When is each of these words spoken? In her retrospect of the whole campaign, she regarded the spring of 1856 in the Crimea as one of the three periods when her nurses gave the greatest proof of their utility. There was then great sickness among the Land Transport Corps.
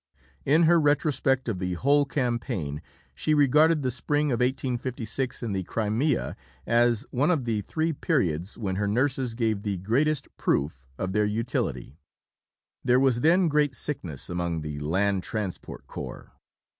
In 0.45 0.63
her 0.63 0.79
retrospect 0.81 1.47
of 1.47 1.59
the 1.59 1.73
whole 1.73 2.05
campaign, 2.05 2.81
she 3.13 3.35
regarded 3.35 3.83
the 3.83 3.91
spring 3.91 4.31
of 4.31 4.39
1856 4.39 5.43
in 5.43 5.51
the 5.51 5.61
Crimea 5.61 6.35
as 6.65 7.05
one 7.11 7.29
of 7.29 7.45
the 7.45 7.61
three 7.61 7.93
periods 7.93 8.57
when 8.57 8.77
her 8.77 8.87
nurses 8.87 9.35
gave 9.35 9.61
the 9.61 9.77
greatest 9.77 10.27
proof 10.37 10.87
of 10.97 11.13
their 11.13 11.25
utility. 11.25 11.99
There 12.83 12.99
was 12.99 13.21
then 13.21 13.47
great 13.47 13.75
sickness 13.75 14.27
among 14.27 14.61
the 14.61 14.79
Land 14.79 15.21
Transport 15.21 15.85
Corps. 15.85 16.31